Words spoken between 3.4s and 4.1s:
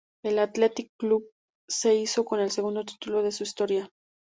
historia.